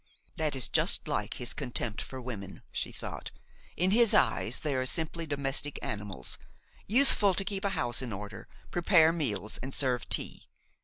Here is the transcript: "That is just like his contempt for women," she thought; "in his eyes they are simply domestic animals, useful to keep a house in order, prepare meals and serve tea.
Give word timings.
"That 0.35 0.55
is 0.55 0.67
just 0.67 1.07
like 1.07 1.35
his 1.35 1.53
contempt 1.53 2.01
for 2.01 2.19
women," 2.19 2.63
she 2.71 2.91
thought; 2.91 3.29
"in 3.77 3.91
his 3.91 4.15
eyes 4.15 4.57
they 4.57 4.73
are 4.73 4.87
simply 4.87 5.27
domestic 5.27 5.77
animals, 5.83 6.39
useful 6.87 7.35
to 7.35 7.45
keep 7.45 7.63
a 7.63 7.69
house 7.77 8.01
in 8.01 8.11
order, 8.11 8.47
prepare 8.71 9.11
meals 9.11 9.59
and 9.61 9.75
serve 9.75 10.09
tea. 10.09 10.47